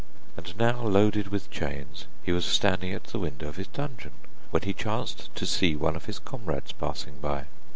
[0.35, 4.09] And now loaded with chains, he was standing at the window of his dungeon,
[4.49, 7.45] when he chanced to see one of his comrades passing by.